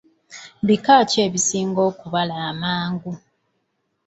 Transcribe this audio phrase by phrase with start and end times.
[0.67, 3.11] Bika ki ebisinga okubala amangu?